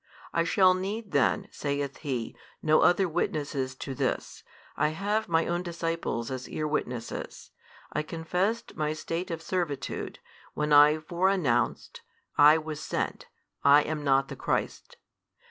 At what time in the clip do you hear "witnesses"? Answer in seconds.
3.07-3.75, 6.67-7.51